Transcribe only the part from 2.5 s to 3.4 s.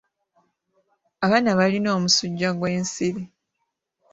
gw'ensiri.